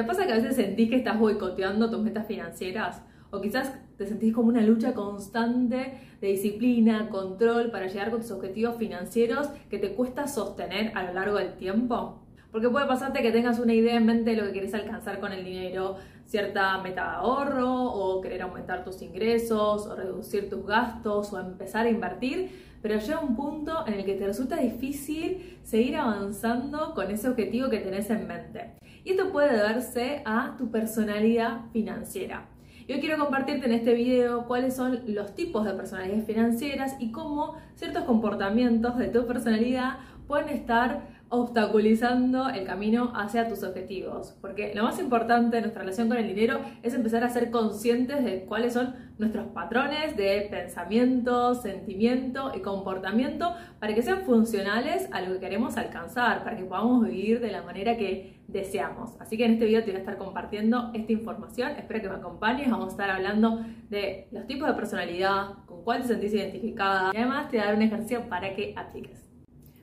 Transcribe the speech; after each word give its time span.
¿Te 0.00 0.06
pasa 0.06 0.24
que 0.24 0.32
a 0.32 0.36
veces 0.36 0.56
sentís 0.56 0.88
que 0.88 0.96
estás 0.96 1.18
boicoteando 1.18 1.90
tus 1.90 2.00
metas 2.00 2.26
financieras? 2.26 3.02
O 3.30 3.38
quizás 3.42 3.70
te 3.98 4.06
sentís 4.06 4.32
como 4.32 4.48
una 4.48 4.62
lucha 4.62 4.94
constante 4.94 5.92
de 6.22 6.26
disciplina, 6.26 7.10
control 7.10 7.70
para 7.70 7.86
llegar 7.86 8.10
con 8.10 8.22
tus 8.22 8.30
objetivos 8.30 8.76
financieros 8.78 9.48
que 9.68 9.76
te 9.76 9.92
cuesta 9.92 10.26
sostener 10.26 10.96
a 10.96 11.02
lo 11.02 11.12
largo 11.12 11.36
del 11.36 11.52
tiempo. 11.58 12.22
Porque 12.50 12.70
puede 12.70 12.86
pasarte 12.86 13.20
que 13.20 13.30
tengas 13.30 13.58
una 13.58 13.74
idea 13.74 13.94
en 13.96 14.06
mente 14.06 14.30
de 14.30 14.36
lo 14.38 14.44
que 14.44 14.52
quieres 14.52 14.72
alcanzar 14.72 15.20
con 15.20 15.32
el 15.32 15.44
dinero, 15.44 15.96
cierta 16.24 16.78
meta 16.78 17.02
de 17.02 17.16
ahorro, 17.16 17.84
o 17.84 18.22
querer 18.22 18.40
aumentar 18.40 18.82
tus 18.82 19.02
ingresos, 19.02 19.86
o 19.86 19.94
reducir 19.94 20.48
tus 20.48 20.64
gastos, 20.64 21.30
o 21.34 21.38
empezar 21.38 21.84
a 21.84 21.90
invertir, 21.90 22.48
pero 22.80 22.98
llega 22.98 23.20
un 23.20 23.36
punto 23.36 23.86
en 23.86 23.92
el 23.92 24.06
que 24.06 24.14
te 24.14 24.26
resulta 24.26 24.56
difícil 24.56 25.58
seguir 25.62 25.96
avanzando 25.96 26.94
con 26.94 27.10
ese 27.10 27.28
objetivo 27.28 27.68
que 27.68 27.80
tenés 27.80 28.08
en 28.08 28.26
mente. 28.26 28.79
Y 29.04 29.12
esto 29.12 29.30
puede 29.32 29.56
deberse 29.56 30.22
a 30.24 30.56
tu 30.58 30.70
personalidad 30.70 31.70
financiera. 31.72 32.48
Yo 32.88 32.98
quiero 32.98 33.18
compartirte 33.18 33.66
en 33.66 33.72
este 33.72 33.94
video 33.94 34.46
cuáles 34.46 34.74
son 34.74 35.02
los 35.06 35.34
tipos 35.34 35.64
de 35.64 35.74
personalidades 35.74 36.26
financieras 36.26 36.96
y 36.98 37.12
cómo 37.12 37.54
ciertos 37.76 38.04
comportamientos 38.04 38.98
de 38.98 39.08
tu 39.08 39.26
personalidad 39.26 39.98
pueden 40.26 40.48
estar 40.48 41.19
obstaculizando 41.30 42.48
el 42.50 42.66
camino 42.66 43.12
hacia 43.14 43.48
tus 43.48 43.62
objetivos. 43.62 44.36
Porque 44.40 44.74
lo 44.74 44.82
más 44.82 44.98
importante 44.98 45.56
de 45.56 45.62
nuestra 45.62 45.82
relación 45.82 46.08
con 46.08 46.18
el 46.18 46.26
dinero 46.26 46.60
es 46.82 46.92
empezar 46.92 47.24
a 47.24 47.30
ser 47.30 47.50
conscientes 47.50 48.24
de 48.24 48.44
cuáles 48.44 48.74
son 48.74 48.94
nuestros 49.18 49.46
patrones 49.48 50.16
de 50.16 50.48
pensamiento, 50.50 51.54
sentimiento 51.54 52.52
y 52.54 52.60
comportamiento 52.60 53.54
para 53.78 53.94
que 53.94 54.02
sean 54.02 54.22
funcionales 54.22 55.08
a 55.12 55.20
lo 55.22 55.34
que 55.34 55.40
queremos 55.40 55.76
alcanzar, 55.76 56.42
para 56.42 56.56
que 56.56 56.64
podamos 56.64 57.06
vivir 57.06 57.40
de 57.40 57.52
la 57.52 57.62
manera 57.62 57.96
que 57.96 58.40
deseamos. 58.48 59.12
Así 59.20 59.36
que 59.36 59.44
en 59.44 59.52
este 59.52 59.66
video 59.66 59.84
te 59.84 59.90
voy 59.90 59.96
a 59.96 60.00
estar 60.00 60.18
compartiendo 60.18 60.90
esta 60.94 61.12
información. 61.12 61.70
Espero 61.78 62.00
que 62.00 62.08
me 62.08 62.16
acompañes. 62.16 62.68
Vamos 62.68 62.88
a 62.88 62.90
estar 62.90 63.10
hablando 63.10 63.64
de 63.88 64.26
los 64.32 64.46
tipos 64.48 64.66
de 64.68 64.74
personalidad, 64.74 65.64
con 65.66 65.84
cuál 65.84 66.02
te 66.02 66.08
sentís 66.08 66.34
identificada 66.34 67.12
y 67.14 67.16
además 67.18 67.50
te 67.50 67.58
voy 67.58 67.64
a 67.64 67.68
dar 67.68 67.76
un 67.76 67.82
ejercicio 67.82 68.28
para 68.28 68.52
que 68.56 68.74
apliques. 68.76 69.29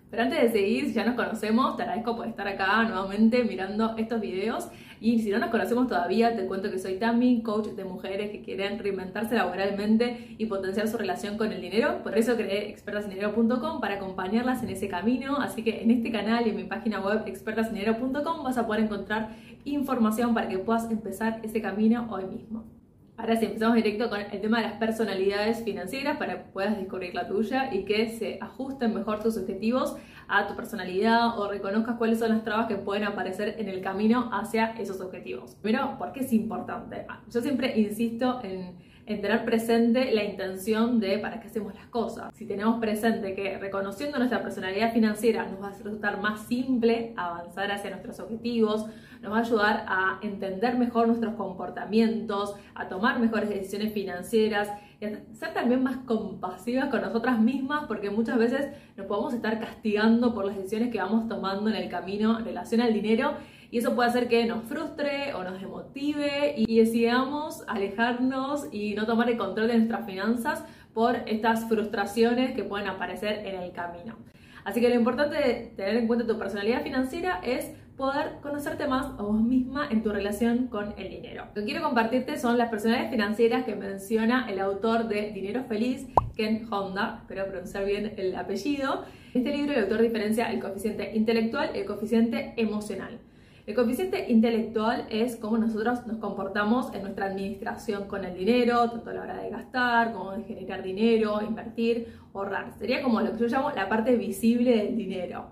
Pero 0.10 0.24
antes 0.24 0.42
de 0.42 0.50
seguir, 0.50 0.88
si 0.88 0.94
ya 0.94 1.06
nos 1.06 1.16
conocemos, 1.16 1.76
te 1.76 1.84
agradezco 1.84 2.16
por 2.16 2.28
estar 2.28 2.48
acá 2.48 2.84
nuevamente 2.84 3.44
mirando 3.44 3.96
estos 3.98 4.22
videos. 4.22 4.70
Y 5.02 5.20
si 5.20 5.30
no 5.30 5.38
nos 5.38 5.50
conocemos 5.50 5.88
todavía, 5.88 6.36
te 6.36 6.46
cuento 6.46 6.72
que 6.72 6.80
soy 6.80 6.96
Tami, 6.96 7.44
coach 7.44 7.68
de 7.68 7.84
mujeres 7.84 8.32
que 8.32 8.42
quieren 8.42 8.80
reinventarse 8.80 9.36
laboralmente 9.36 10.36
y 10.38 10.46
potenciar 10.46 10.88
su 10.88 10.98
relación 10.98 11.38
con 11.38 11.52
el 11.52 11.62
dinero. 11.62 12.02
Por 12.04 12.18
eso 12.18 12.36
creé 12.36 12.70
expertasinedero.com 12.70 13.82
para 13.82 13.96
acompañarlas 13.96 14.64
en 14.64 14.70
ese 14.70 14.88
camino. 14.88 15.38
Así 15.38 15.62
que 15.64 15.82
en 15.82 15.92
este 15.92 16.12
canal 16.12 16.48
y 16.48 16.52
en 16.52 16.56
mi 16.56 16.64
página 16.64 17.02
web 17.02 17.24
expertasinedero.com 17.26 18.44
vas 18.44 18.58
a 18.58 18.66
poder 18.66 18.84
encontrar 18.84 19.36
información 19.66 20.34
para 20.34 20.48
que 20.48 20.58
puedas 20.58 20.90
empezar 20.90 21.42
ese 21.44 21.62
camino 21.62 22.08
hoy 22.10 22.26
mismo. 22.26 22.77
Ahora 23.20 23.36
sí, 23.36 23.46
empezamos 23.46 23.76
directo 23.76 24.10
con 24.10 24.22
el 24.22 24.42
tema 24.42 24.58
de 24.62 24.68
las 24.68 24.74
personalidades 24.74 25.64
financieras 25.64 26.18
para 26.18 26.36
que 26.36 26.52
puedas 26.52 26.78
descubrir 26.78 27.16
la 27.16 27.28
tuya 27.28 27.74
y 27.74 27.84
que 27.84 28.10
se 28.10 28.38
ajusten 28.40 28.94
mejor 28.94 29.24
tus 29.24 29.38
objetivos 29.38 29.96
a 30.28 30.46
tu 30.46 30.56
personalidad 30.56 31.40
o 31.40 31.50
reconozcas 31.50 31.96
cuáles 31.98 32.20
son 32.20 32.30
las 32.30 32.44
trabas 32.44 32.68
que 32.68 32.76
pueden 32.76 33.06
aparecer 33.06 33.56
en 33.58 33.70
el 33.70 33.82
camino 33.82 34.30
hacia 34.32 34.74
esos 34.74 35.02
objetivos. 35.02 35.56
Primero, 35.56 35.98
¿por 35.98 36.12
qué 36.12 36.20
es 36.20 36.32
importante? 36.32 37.08
Ah, 37.10 37.24
yo 37.28 37.42
siempre 37.42 37.80
insisto 37.80 38.40
en 38.44 38.76
en 39.08 39.22
tener 39.22 39.46
presente 39.46 40.12
la 40.12 40.24
intención 40.26 41.00
de 41.00 41.18
para 41.18 41.40
qué 41.40 41.48
hacemos 41.48 41.74
las 41.74 41.88
cosas. 41.88 42.36
Si 42.36 42.46
tenemos 42.46 42.80
presente 42.80 43.34
que 43.34 43.58
reconociendo 43.58 44.18
nuestra 44.18 44.44
personalidad 44.44 44.92
financiera 44.92 45.48
nos 45.48 45.62
va 45.62 45.70
a 45.70 45.72
resultar 45.72 46.22
más 46.22 46.42
simple 46.42 47.14
avanzar 47.16 47.72
hacia 47.72 47.90
nuestros 47.90 48.20
objetivos, 48.20 48.86
nos 49.22 49.32
va 49.32 49.38
a 49.38 49.42
ayudar 49.42 49.86
a 49.88 50.20
entender 50.22 50.78
mejor 50.78 51.08
nuestros 51.08 51.36
comportamientos, 51.36 52.56
a 52.76 52.90
tomar 52.90 53.20
mejores 53.20 53.48
decisiones 53.48 53.94
financieras 53.94 54.70
y 55.00 55.06
a 55.06 55.10
ser 55.34 55.54
también 55.54 55.84
más 55.84 55.98
compasivas 56.00 56.90
con 56.90 57.00
nosotras 57.00 57.40
mismas 57.40 57.86
porque 57.88 58.10
muchas 58.10 58.38
veces 58.38 58.72
nos 58.98 59.08
podemos 59.08 59.34
estar 59.34 59.58
castigando 59.58 60.34
por 60.34 60.46
las 60.46 60.58
decisiones 60.58 60.92
que 60.92 60.98
vamos 60.98 61.30
tomando 61.30 61.70
en 61.70 61.78
el 61.78 61.88
camino 61.88 62.40
en 62.40 62.46
relación 62.46 62.82
al 62.82 62.94
dinero 62.94 63.36
y 63.72 63.80
eso 63.80 63.96
puede 63.96 64.10
hacer 64.10 64.28
que 64.28 64.46
nos 64.46 64.64
frustre 64.64 65.34
o 65.34 65.44
nos 65.44 65.60
demotive 65.60 66.54
y 66.58 66.80
decidamos 66.80 67.64
alejarnos 67.68 68.68
y 68.72 68.94
no 68.96 69.06
tomar 69.06 69.30
el 69.30 69.38
control 69.38 69.68
de 69.68 69.78
nuestras 69.78 70.06
finanzas 70.06 70.64
por 70.94 71.18
estas 71.26 71.68
frustraciones 71.68 72.54
que 72.54 72.64
pueden 72.64 72.88
aparecer 72.88 73.46
en 73.46 73.62
el 73.62 73.72
camino. 73.72 74.16
Así 74.64 74.82
que 74.82 74.90
lo 74.90 74.96
importante 74.96 75.38
de 75.38 75.74
tener 75.76 75.96
en 75.96 76.08
cuenta 76.08 76.28
tu 76.28 76.38
personalidad 76.38 76.82
financiera 76.82 77.40
es 77.44 77.72
poder 77.96 78.40
conocerte 78.42 78.88
más 78.88 79.08
a 79.18 79.24
vos 79.24 79.42
misma 79.42 79.88
en 79.90 80.04
tu 80.04 80.12
relación 80.12 80.68
con 80.68 80.94
el 80.98 81.10
dinero. 81.10 81.46
Lo 81.56 81.62
que 81.62 81.66
quiero 81.66 81.84
compartirte 81.84 82.38
son 82.38 82.58
las 82.58 82.70
personalidades 82.70 83.12
financieras 83.12 83.66
que 83.66 83.76
menciona 83.76 84.48
el 84.50 84.60
autor 84.60 85.08
de 85.08 85.32
Dinero 85.32 85.64
Feliz, 85.64 86.06
Ken 86.36 86.68
Honda, 86.72 87.20
espero 87.22 87.48
pronunciar 87.48 87.86
bien 87.86 88.14
el 88.18 88.36
apellido. 88.36 89.06
En 89.34 89.42
este 89.42 89.56
libro 89.56 89.74
el 89.74 89.84
autor 89.84 90.02
diferencia 90.02 90.52
el 90.52 90.60
coeficiente 90.60 91.16
intelectual 91.16 91.72
y 91.74 91.80
el 91.80 91.86
coeficiente 91.86 92.54
emocional. 92.58 93.20
El 93.68 93.76
coeficiente 93.76 94.32
intelectual 94.32 95.08
es 95.10 95.36
cómo 95.36 95.58
nosotros 95.58 96.08
nos 96.08 96.20
comportamos 96.20 96.88
en 96.94 97.02
nuestra 97.02 97.26
administración 97.26 98.08
con 98.08 98.24
el 98.24 98.34
dinero, 98.34 98.90
tanto 98.90 99.10
a 99.10 99.14
la 99.14 99.24
hora 99.24 99.44
de 99.44 99.50
gastar, 99.50 100.14
como 100.14 100.32
de 100.32 100.44
generar 100.44 100.82
dinero, 100.82 101.42
invertir, 101.46 102.14
ahorrar. 102.34 102.72
Sería 102.80 103.04
como 103.04 103.20
lo 103.20 103.34
que 103.34 103.40
yo 103.40 103.48
llamo 103.48 103.72
la 103.72 103.90
parte 103.90 104.16
visible 104.16 104.78
del 104.78 104.96
dinero. 104.96 105.48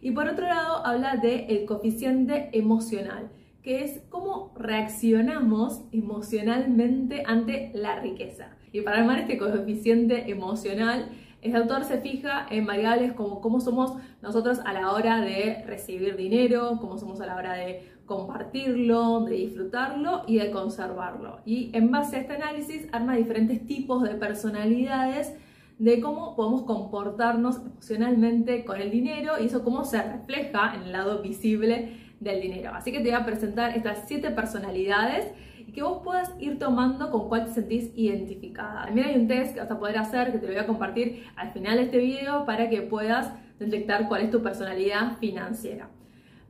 Y 0.00 0.12
por 0.12 0.28
otro 0.28 0.46
lado, 0.46 0.86
habla 0.86 1.16
del 1.16 1.46
el 1.48 1.64
coeficiente 1.66 2.50
emocional, 2.52 3.32
que 3.64 3.82
es 3.82 4.00
cómo 4.10 4.54
reaccionamos 4.56 5.82
emocionalmente 5.90 7.24
ante 7.26 7.72
la 7.74 7.98
riqueza. 7.98 8.50
Y 8.70 8.82
para 8.82 8.98
armar 8.98 9.18
este 9.18 9.38
coeficiente 9.38 10.30
emocional, 10.30 11.08
el 11.46 11.56
autor 11.56 11.84
se 11.84 11.98
fija 11.98 12.46
en 12.50 12.66
variables 12.66 13.12
como 13.12 13.40
cómo 13.40 13.60
somos 13.60 13.94
nosotros 14.22 14.60
a 14.64 14.72
la 14.72 14.92
hora 14.92 15.20
de 15.20 15.64
recibir 15.66 16.16
dinero, 16.16 16.78
cómo 16.80 16.98
somos 16.98 17.20
a 17.20 17.26
la 17.26 17.36
hora 17.36 17.54
de 17.54 17.96
compartirlo, 18.06 19.24
de 19.24 19.36
disfrutarlo 19.36 20.22
y 20.26 20.38
de 20.38 20.50
conservarlo. 20.50 21.40
Y 21.44 21.70
en 21.74 21.90
base 21.90 22.16
a 22.16 22.20
este 22.20 22.34
análisis 22.34 22.86
arma 22.92 23.16
diferentes 23.16 23.66
tipos 23.66 24.02
de 24.02 24.14
personalidades 24.14 25.34
de 25.78 26.00
cómo 26.00 26.36
podemos 26.36 26.62
comportarnos 26.62 27.58
emocionalmente 27.58 28.64
con 28.64 28.80
el 28.80 28.90
dinero 28.90 29.34
y 29.40 29.46
eso 29.46 29.62
cómo 29.62 29.84
se 29.84 30.02
refleja 30.02 30.74
en 30.74 30.82
el 30.82 30.92
lado 30.92 31.20
visible 31.20 31.92
del 32.20 32.40
dinero. 32.40 32.72
Así 32.74 32.92
que 32.92 32.98
te 32.98 33.10
voy 33.10 33.20
a 33.20 33.26
presentar 33.26 33.76
estas 33.76 34.04
siete 34.06 34.30
personalidades 34.30 35.26
y 35.66 35.72
que 35.72 35.82
vos 35.82 36.02
puedas 36.04 36.32
ir 36.38 36.58
tomando 36.58 37.10
con 37.10 37.28
cuál 37.28 37.46
te 37.46 37.52
sentís 37.52 37.90
identificada. 37.96 38.86
También 38.86 39.08
hay 39.08 39.16
un 39.16 39.28
test 39.28 39.54
que 39.54 39.60
vas 39.60 39.70
a 39.70 39.78
poder 39.78 39.98
hacer, 39.98 40.32
que 40.32 40.38
te 40.38 40.46
lo 40.46 40.52
voy 40.52 40.62
a 40.62 40.66
compartir 40.66 41.24
al 41.36 41.50
final 41.50 41.76
de 41.76 41.82
este 41.84 41.98
video 41.98 42.46
para 42.46 42.70
que 42.70 42.82
puedas 42.82 43.32
detectar 43.58 44.08
cuál 44.08 44.22
es 44.22 44.30
tu 44.30 44.42
personalidad 44.42 45.18
financiera. 45.18 45.88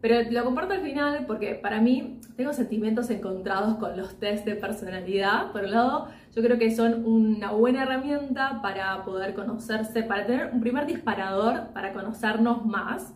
Pero 0.01 0.31
lo 0.31 0.45
comparto 0.45 0.75
al 0.75 0.83
final 0.83 1.25
porque 1.27 1.55
para 1.55 1.81
mí 1.81 2.21
tengo 2.37 2.53
sentimientos 2.53 3.09
encontrados 3.11 3.77
con 3.77 3.97
los 3.97 4.21
test 4.21 4.45
de 4.45 4.55
personalidad. 4.55 5.51
Por 5.53 5.65
un 5.65 5.73
lado, 5.73 6.09
yo 6.35 6.43
creo 6.43 6.59
que 6.59 6.71
son 6.71 7.05
una 7.07 7.53
buena 7.53 7.83
herramienta 7.83 8.61
para 8.63 9.05
poder 9.05 9.35
conocerse, 9.35 10.03
para 10.03 10.27
tener 10.27 10.51
un 10.53 10.61
primer 10.61 10.87
disparador 10.87 11.69
para 11.73 11.93
conocernos 11.93 12.67
más. 12.67 13.15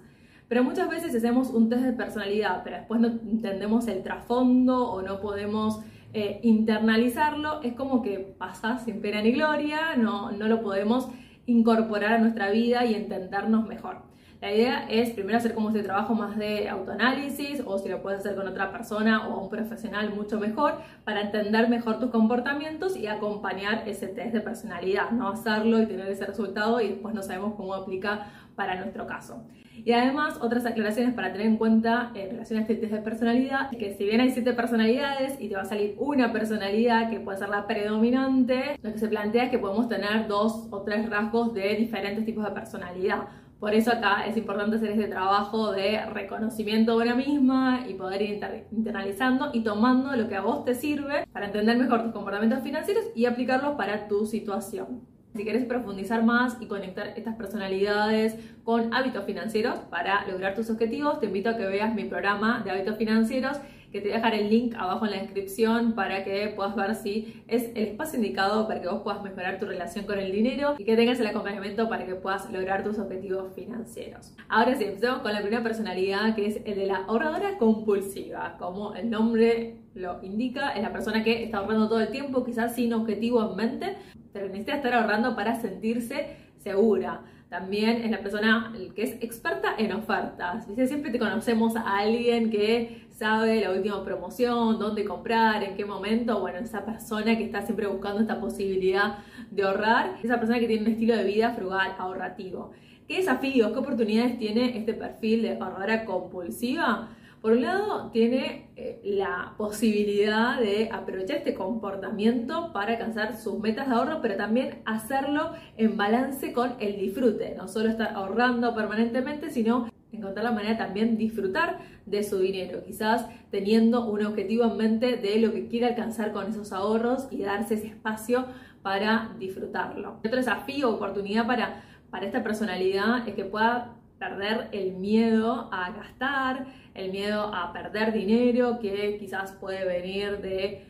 Pero 0.51 0.65
muchas 0.65 0.91
veces 0.91 1.15
hacemos 1.15 1.51
un 1.51 1.69
test 1.69 1.83
de 1.83 1.93
personalidad, 1.93 2.63
pero 2.65 2.79
después 2.79 3.01
no 3.01 3.07
entendemos 3.07 3.87
el 3.87 4.03
trasfondo 4.03 4.91
o 4.91 5.01
no 5.01 5.21
podemos 5.21 5.79
eh, 6.13 6.41
internalizarlo, 6.43 7.63
es 7.63 7.75
como 7.75 8.03
que 8.03 8.35
pasa 8.37 8.79
sin 8.79 9.01
pena 9.01 9.23
ni 9.23 9.31
gloria, 9.31 9.95
no, 9.97 10.33
no 10.33 10.49
lo 10.49 10.61
podemos 10.61 11.07
incorporar 11.47 12.15
a 12.15 12.19
nuestra 12.19 12.51
vida 12.51 12.85
y 12.85 12.97
entendernos 12.97 13.69
mejor. 13.69 14.11
La 14.41 14.51
idea 14.53 14.87
es 14.89 15.11
primero 15.11 15.37
hacer 15.37 15.55
como 15.55 15.69
este 15.69 15.83
trabajo 15.83 16.15
más 16.15 16.37
de 16.37 16.69
autoanálisis 16.69 17.63
o 17.67 17.79
si 17.79 17.91
lo 17.91 18.03
puedes 18.03 18.21
hacer 18.21 18.35
con 18.35 18.49
otra 18.49 18.73
persona 18.73 19.29
o 19.29 19.43
un 19.43 19.51
profesional 19.51 20.15
mucho 20.15 20.41
mejor 20.41 20.79
para 21.05 21.21
entender 21.21 21.69
mejor 21.69 22.01
tus 22.01 22.11
comportamientos 22.11 22.97
y 22.97 23.07
acompañar 23.07 23.87
ese 23.87 24.09
test 24.09 24.33
de 24.33 24.41
personalidad, 24.41 25.11
no 25.11 25.29
hacerlo 25.29 25.81
y 25.81 25.87
tener 25.87 26.09
ese 26.09 26.25
resultado 26.25 26.81
y 26.81 26.89
después 26.89 27.15
no 27.15 27.23
sabemos 27.23 27.55
cómo 27.55 27.75
aplica 27.75 28.33
para 28.55 28.77
nuestro 28.77 29.07
caso. 29.07 29.45
Y 29.85 29.93
además, 29.93 30.39
otras 30.41 30.67
aclaraciones 30.67 31.15
para 31.15 31.33
tener 31.33 31.47
en 31.47 31.57
cuenta 31.57 32.11
en 32.15 32.31
relación 32.31 32.59
a 32.59 32.63
este 32.63 32.75
test 32.75 32.93
de 32.93 33.01
personalidad, 33.01 33.71
que 33.71 33.95
si 33.95 34.05
bien 34.05 34.21
hay 34.21 34.31
siete 34.31 34.53
personalidades 34.53 35.41
y 35.41 35.49
te 35.49 35.57
va 35.57 35.63
a 35.63 35.65
salir 35.65 35.95
una 35.99 36.33
personalidad 36.33 37.09
que 37.11 37.21
puede 37.21 37.39
ser 37.39 37.49
la 37.49 37.67
predominante, 37.67 38.79
lo 38.83 38.93
que 38.93 38.99
se 38.99 39.09
plantea 39.09 39.45
es 39.45 39.51
que 39.51 39.59
podemos 39.59 39.89
tener 39.89 40.29
dos 40.29 40.69
o 40.71 40.83
tres 40.83 41.09
rasgos 41.09 41.55
de 41.55 41.77
diferentes 41.77 42.25
tipos 42.27 42.45
de 42.45 42.51
personalidad. 42.51 43.29
Por 43.59 43.75
eso 43.75 43.93
acá 43.93 44.25
es 44.27 44.39
importante 44.39 44.77
hacer 44.77 44.93
este 44.93 45.07
trabajo 45.07 45.73
de 45.73 46.07
reconocimiento 46.07 46.99
de 46.99 47.05
una 47.05 47.15
misma 47.15 47.85
y 47.87 47.93
poder 47.93 48.23
ir 48.23 48.41
internalizando 48.73 49.51
y 49.53 49.63
tomando 49.63 50.17
lo 50.17 50.29
que 50.29 50.37
a 50.37 50.41
vos 50.41 50.65
te 50.65 50.75
sirve 50.75 51.27
para 51.31 51.47
entender 51.47 51.77
mejor 51.77 52.03
tus 52.03 52.13
comportamientos 52.13 52.63
financieros 52.63 53.05
y 53.15 53.27
aplicarlos 53.27 53.77
para 53.77 54.09
tu 54.09 54.25
situación. 54.25 55.10
Si 55.37 55.45
quieres 55.45 55.65
profundizar 55.65 56.25
más 56.25 56.57
y 56.61 56.67
conectar 56.67 57.15
estas 57.17 57.37
personalidades 57.37 58.37
con 58.65 58.93
hábitos 58.93 59.25
financieros 59.25 59.79
para 59.91 60.27
lograr 60.27 60.55
tus 60.55 60.71
objetivos, 60.71 61.21
te 61.21 61.27
invito 61.27 61.51
a 61.51 61.57
que 61.57 61.67
veas 61.67 61.95
mi 61.95 62.05
programa 62.05 62.63
de 62.65 62.73
hábitos 62.73 62.97
financieros 62.97 63.59
que 63.93 64.01
te 64.01 64.09
voy 64.09 64.13
a 64.13 64.17
dejar 64.17 64.35
el 64.35 64.51
link 64.51 64.75
abajo 64.77 65.05
en 65.05 65.13
la 65.13 65.23
descripción 65.23 65.95
para 65.95 66.25
que 66.25 66.53
puedas 66.55 66.77
ver 66.77 66.95
si 66.95 67.43
es 67.49 67.71
el 67.75 67.89
espacio 67.89 68.19
indicado 68.19 68.67
para 68.69 68.81
que 68.81 68.89
vos 68.89 69.03
puedas 69.03 69.23
mejorar 69.23 69.59
tu 69.59 69.67
relación 69.67 70.05
con 70.05 70.19
el 70.19 70.31
dinero 70.31 70.77
y 70.79 70.85
que 70.85 70.97
tengas 70.97 71.19
el 71.21 71.27
acompañamiento 71.27 71.89
para 71.89 72.07
que 72.07 72.15
puedas 72.15 72.51
lograr 72.53 72.85
tus 72.85 72.99
objetivos 72.99 73.53
financieros. 73.55 74.35
Ahora 74.49 74.77
sí, 74.77 74.85
empezamos 74.85 75.23
con 75.23 75.33
la 75.33 75.41
primera 75.41 75.63
personalidad 75.63 76.35
que 76.35 76.47
es 76.47 76.61
el 76.65 76.77
de 76.77 76.87
la 76.87 76.99
ahorradora 77.07 77.59
compulsiva, 77.59 78.57
como 78.59 78.95
el 78.95 79.11
nombre 79.11 79.79
lo 79.95 80.23
indica, 80.23 80.71
es 80.71 80.83
la 80.83 80.93
persona 80.93 81.25
que 81.25 81.43
está 81.43 81.59
ahorrando 81.59 81.89
todo 81.89 82.01
el 82.01 82.11
tiempo, 82.11 82.45
quizás 82.45 82.75
sin 82.77 82.93
objetivo 82.93 83.51
en 83.51 83.57
mente, 83.57 83.97
necesita 84.35 84.77
estar 84.77 84.95
ahorrando 84.95 85.35
para 85.35 85.61
sentirse 85.61 86.37
segura. 86.59 87.23
También 87.49 88.03
es 88.05 88.11
la 88.13 88.21
persona 88.21 88.73
que 88.95 89.03
es 89.03 89.23
experta 89.23 89.75
en 89.77 89.93
ofertas. 89.93 90.67
Siempre 90.87 91.11
te 91.11 91.19
conocemos 91.19 91.75
a 91.75 91.99
alguien 91.99 92.49
que 92.49 93.09
sabe 93.11 93.61
la 93.61 93.73
última 93.73 94.05
promoción, 94.05 94.79
dónde 94.79 95.05
comprar, 95.05 95.63
en 95.65 95.75
qué 95.77 95.85
momento. 95.85 96.41
Bueno, 96.41 96.59
esa 96.61 96.85
persona 96.85 97.37
que 97.37 97.45
está 97.45 97.63
siempre 97.63 97.89
buscando 97.89 98.21
esta 98.21 98.41
posibilidad 98.41 99.19
de 99.51 99.65
ahorrar, 99.65 100.17
esa 100.23 100.39
persona 100.39 100.61
que 100.61 100.69
tiene 100.69 100.85
un 100.85 100.93
estilo 100.93 101.17
de 101.17 101.25
vida 101.25 101.51
frugal, 101.51 101.97
ahorrativo. 101.99 102.71
¿Qué 103.09 103.17
desafíos, 103.17 103.73
qué 103.73 103.79
oportunidades 103.81 104.39
tiene 104.39 104.79
este 104.79 104.95
perfil 104.95 105.43
de 105.43 105.59
ahorradora 105.59 106.05
compulsiva? 106.05 107.09
Por 107.41 107.53
un 107.53 107.63
lado, 107.63 108.11
tiene 108.11 108.69
eh, 108.77 109.01
la 109.03 109.55
posibilidad 109.57 110.61
de 110.61 110.91
aprovechar 110.93 111.39
este 111.39 111.55
comportamiento 111.55 112.71
para 112.75 112.93
alcanzar 112.93 113.39
sus 113.39 113.59
metas 113.59 113.89
de 113.89 113.95
ahorro, 113.95 114.21
pero 114.21 114.37
también 114.37 114.83
hacerlo 114.85 115.53
en 115.79 115.97
balance 115.97 116.53
con 116.53 116.75
el 116.81 116.99
disfrute. 116.99 117.55
No 117.57 117.67
solo 117.67 117.89
estar 117.89 118.15
ahorrando 118.15 118.75
permanentemente, 118.75 119.51
sino 119.51 119.89
encontrar 120.13 120.45
la 120.45 120.53
manera 120.53 120.77
también 120.77 121.17
disfrutar 121.17 121.79
de 122.05 122.23
su 122.25 122.39
dinero, 122.41 122.83
quizás 122.85 123.27
teniendo 123.51 124.05
un 124.07 124.27
objetivo 124.27 124.65
en 124.65 124.77
mente 124.77 125.17
de 125.17 125.41
lo 125.41 125.53
que 125.53 125.67
quiere 125.67 125.87
alcanzar 125.87 126.33
con 126.33 126.47
esos 126.47 126.73
ahorros 126.73 127.27
y 127.31 127.39
darse 127.39 127.75
ese 127.75 127.87
espacio 127.87 128.45
para 128.83 129.35
disfrutarlo. 129.39 130.19
Otro 130.19 130.37
desafío, 130.37 130.91
oportunidad 130.91 131.47
para, 131.47 131.85
para 132.11 132.27
esta 132.27 132.43
personalidad 132.43 133.27
es 133.27 133.35
que 133.35 133.45
pueda 133.45 133.95
perder 134.21 134.69
el 134.73 134.93
miedo 134.93 135.71
a 135.73 135.91
gastar, 135.93 136.67
el 136.95 137.11
miedo 137.11 137.53
a 137.53 137.73
perder 137.73 138.13
dinero, 138.13 138.79
que 138.79 139.17
quizás 139.19 139.53
puede 139.53 139.85
venir 139.87 140.39
de 140.43 140.85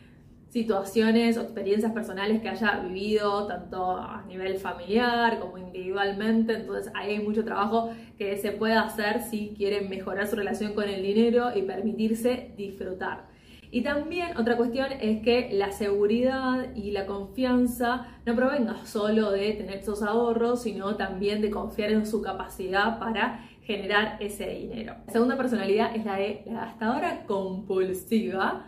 situaciones 0.48 1.38
o 1.38 1.42
experiencias 1.42 1.92
personales 1.92 2.42
que 2.42 2.48
haya 2.48 2.80
vivido 2.80 3.46
tanto 3.46 3.96
a 3.96 4.24
nivel 4.26 4.58
familiar 4.58 5.38
como 5.38 5.58
individualmente. 5.58 6.54
Entonces 6.54 6.92
hay 6.94 7.20
mucho 7.20 7.44
trabajo 7.44 7.94
que 8.18 8.36
se 8.36 8.50
puede 8.50 8.74
hacer 8.74 9.22
si 9.22 9.54
quieren 9.56 9.88
mejorar 9.88 10.26
su 10.26 10.34
relación 10.34 10.74
con 10.74 10.88
el 10.88 11.00
dinero 11.00 11.56
y 11.56 11.62
permitirse 11.62 12.52
disfrutar. 12.56 13.29
Y 13.72 13.82
también 13.82 14.36
otra 14.36 14.56
cuestión 14.56 14.88
es 15.00 15.22
que 15.22 15.50
la 15.52 15.70
seguridad 15.70 16.74
y 16.74 16.90
la 16.90 17.06
confianza 17.06 18.06
no 18.26 18.34
provenga 18.34 18.84
solo 18.84 19.30
de 19.30 19.52
tener 19.52 19.78
esos 19.78 20.02
ahorros, 20.02 20.62
sino 20.62 20.96
también 20.96 21.40
de 21.40 21.50
confiar 21.50 21.92
en 21.92 22.04
su 22.04 22.20
capacidad 22.20 22.98
para 22.98 23.48
generar 23.62 24.16
ese 24.18 24.48
dinero. 24.48 24.96
La 25.06 25.12
segunda 25.12 25.36
personalidad 25.36 25.94
es 25.94 26.04
la 26.04 26.16
de 26.16 26.42
la 26.46 26.64
gastadora 26.64 27.24
compulsiva. 27.26 28.66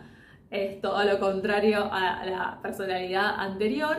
Es 0.49 0.79
todo 0.79 1.03
lo 1.03 1.19
contrario 1.19 1.89
a 1.91 2.25
la 2.25 2.59
personalidad 2.61 3.35
anterior. 3.37 3.97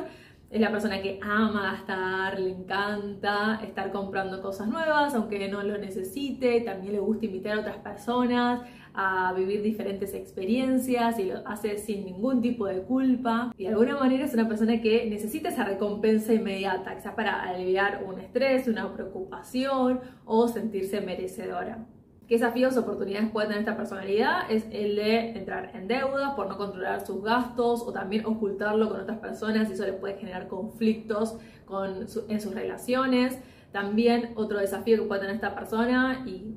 Es 0.50 0.60
la 0.60 0.70
persona 0.70 1.02
que 1.02 1.18
ama 1.20 1.72
gastar, 1.72 2.38
le 2.38 2.50
encanta 2.50 3.60
estar 3.62 3.90
comprando 3.90 4.40
cosas 4.40 4.68
nuevas, 4.68 5.14
aunque 5.14 5.48
no 5.48 5.62
lo 5.62 5.76
necesite. 5.76 6.60
También 6.60 6.94
le 6.94 7.00
gusta 7.00 7.26
invitar 7.26 7.58
a 7.58 7.60
otras 7.60 7.78
personas 7.78 8.60
a 8.94 9.32
vivir 9.32 9.62
diferentes 9.62 10.14
experiencias 10.14 11.18
y 11.18 11.24
lo 11.24 11.46
hace 11.46 11.78
sin 11.78 12.04
ningún 12.04 12.40
tipo 12.40 12.66
de 12.66 12.82
culpa. 12.82 13.52
Y 13.58 13.64
de 13.64 13.70
alguna 13.70 13.96
manera 13.98 14.24
es 14.24 14.34
una 14.34 14.46
persona 14.46 14.80
que 14.80 15.10
necesita 15.10 15.48
esa 15.48 15.64
recompensa 15.64 16.32
inmediata, 16.32 16.94
quizás 16.94 17.14
para 17.14 17.42
aliviar 17.42 18.04
un 18.06 18.20
estrés, 18.20 18.68
una 18.68 18.92
preocupación 18.94 20.00
o 20.24 20.46
sentirse 20.48 21.00
merecedora. 21.00 21.86
¿Qué 22.28 22.36
desafíos 22.36 22.76
o 22.76 22.80
oportunidades 22.80 23.30
puede 23.30 23.48
tener 23.48 23.60
esta 23.60 23.76
personalidad? 23.76 24.50
Es 24.50 24.64
el 24.70 24.96
de 24.96 25.30
entrar 25.36 25.72
en 25.74 25.88
deuda 25.88 26.34
por 26.34 26.48
no 26.48 26.56
controlar 26.56 27.04
sus 27.04 27.22
gastos 27.22 27.82
o 27.82 27.92
también 27.92 28.24
ocultarlo 28.24 28.88
con 28.88 29.00
otras 29.00 29.18
personas 29.18 29.68
y 29.68 29.74
eso 29.74 29.84
le 29.84 29.92
puede 29.92 30.16
generar 30.16 30.48
conflictos 30.48 31.36
con 31.66 32.06
en 32.28 32.40
sus 32.40 32.54
relaciones. 32.54 33.38
También 33.72 34.30
otro 34.36 34.58
desafío 34.58 35.02
que 35.02 35.02
puede 35.02 35.20
tener 35.20 35.34
esta 35.34 35.54
persona 35.54 36.24
y 36.26 36.54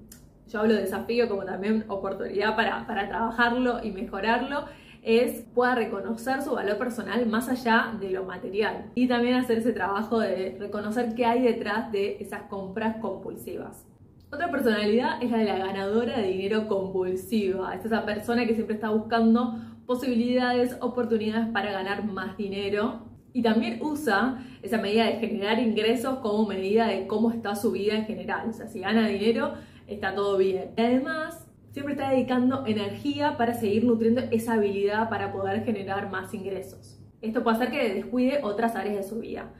yo 0.47 0.59
hablo 0.59 0.73
de 0.73 0.81
desafío 0.81 1.27
como 1.27 1.43
también 1.43 1.85
oportunidad 1.87 2.55
para, 2.55 2.85
para 2.87 3.07
trabajarlo 3.07 3.83
y 3.83 3.91
mejorarlo, 3.91 4.65
es 5.03 5.45
pueda 5.53 5.75
reconocer 5.75 6.41
su 6.41 6.51
valor 6.51 6.77
personal 6.77 7.25
más 7.27 7.47
allá 7.47 7.95
de 7.99 8.11
lo 8.11 8.25
material 8.25 8.91
y 8.95 9.07
también 9.07 9.35
hacer 9.35 9.59
ese 9.59 9.71
trabajo 9.71 10.19
de 10.19 10.57
reconocer 10.59 11.15
qué 11.15 11.25
hay 11.25 11.41
detrás 11.41 11.91
de 11.91 12.17
esas 12.19 12.43
compras 12.43 12.97
compulsivas. 12.97 13.85
Otra 14.29 14.51
personalidad 14.51 15.23
es 15.23 15.31
la 15.31 15.37
de 15.37 15.45
la 15.45 15.57
ganadora 15.57 16.17
de 16.17 16.27
dinero 16.27 16.67
compulsiva. 16.67 17.73
Es 17.73 17.85
esa 17.85 18.05
persona 18.05 18.45
que 18.45 18.55
siempre 18.55 18.75
está 18.75 18.89
buscando 18.89 19.55
posibilidades, 19.85 20.75
oportunidades 20.81 21.47
para 21.53 21.71
ganar 21.71 22.03
más 22.03 22.35
dinero 22.35 23.07
y 23.31 23.41
también 23.41 23.79
usa 23.81 24.43
esa 24.61 24.79
medida 24.79 25.05
de 25.05 25.13
generar 25.13 25.59
ingresos 25.59 26.19
como 26.19 26.45
medida 26.45 26.87
de 26.87 27.07
cómo 27.07 27.31
está 27.31 27.55
su 27.55 27.71
vida 27.71 27.95
en 27.95 28.05
general. 28.05 28.49
O 28.49 28.53
sea, 28.53 28.67
si 28.67 28.81
gana 28.81 29.07
dinero, 29.07 29.53
está 29.87 30.13
todo 30.13 30.37
bien. 30.37 30.71
Y 30.77 30.81
además, 30.81 31.47
siempre 31.71 31.93
está 31.93 32.09
dedicando 32.09 32.65
energía 32.65 33.37
para 33.37 33.53
seguir 33.53 33.83
nutriendo 33.83 34.21
esa 34.31 34.53
habilidad 34.53 35.09
para 35.09 35.31
poder 35.31 35.63
generar 35.63 36.09
más 36.09 36.33
ingresos. 36.33 36.99
Esto 37.21 37.43
puede 37.43 37.57
hacer 37.57 37.71
que 37.71 37.93
descuide 37.93 38.39
otras 38.43 38.75
áreas 38.75 38.95
de 38.95 39.03
su 39.03 39.19
vida. 39.19 39.53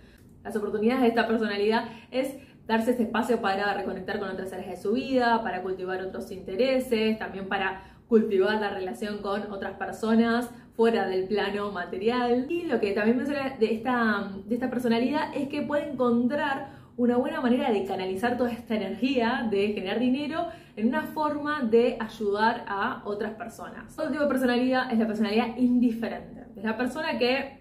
Las 0.44 0.56
oportunidades 0.56 1.01
de 1.01 1.07
esta 1.09 1.27
personalidad 1.27 1.85
es 2.12 2.35
darse 2.68 2.91
ese 2.91 3.03
espacio 3.03 3.41
para 3.41 3.74
reconectar 3.74 4.19
con 4.19 4.29
otras 4.29 4.53
áreas 4.53 4.69
de 4.69 4.77
su 4.77 4.94
vida, 4.94 5.41
para 5.41 5.63
cultivar 5.63 6.01
otros 6.01 6.31
intereses, 6.31 7.18
también 7.18 7.47
para 7.47 7.83
cultivar 8.07 8.59
la 8.62 8.69
relación 8.69 9.19
con 9.19 9.51
otras 9.51 9.74
personas 9.74 10.50
fuera 10.75 11.07
del 11.07 11.27
plano 11.27 11.71
material. 11.71 12.45
Y 12.50 12.63
lo 12.63 12.79
que 12.79 12.94
también 12.94 13.18
me 13.18 13.25
suena 13.25 13.57
de 13.57 13.74
esta, 13.74 14.31
de 14.45 14.56
esta 14.56 14.69
personalidad 14.69 15.35
es 15.35 15.50
que 15.50 15.63
puede 15.63 15.91
encontrar 15.91 16.76
una 16.98 17.16
buena 17.18 17.42
manera 17.42 17.72
de 17.72 17.86
canalizar 17.86 18.38
toda 18.38 18.52
esta 18.52 18.76
energía, 18.76 19.48
de 19.50 19.68
generar 19.74 20.00
dinero, 20.00 20.48
en 20.76 20.88
una 20.88 21.04
forma 21.04 21.62
de 21.62 21.96
ayudar 22.00 22.66
a 22.68 23.04
otras 23.06 23.36
personas. 23.36 23.94
Otro 23.98 24.12
tipo 24.12 24.24
de 24.24 24.30
personalidad 24.30 24.92
es 24.92 24.98
la 24.98 25.06
personalidad 25.06 25.56
indiferente. 25.58 26.46
Es 26.56 26.63
la 26.63 26.75
persona 26.75 27.20
que 27.20 27.60